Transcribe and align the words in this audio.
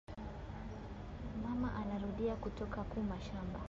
Mama 1.43 1.69
anarudiya 1.81 2.35
kutoka 2.43 2.79
ku 2.91 2.97
mashamba 3.09 3.57